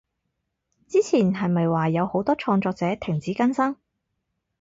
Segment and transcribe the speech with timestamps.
[0.87, 3.75] 之前係咪話有好多創作者停止更新？